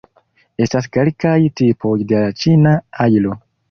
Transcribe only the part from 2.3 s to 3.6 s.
ĉina ajlo.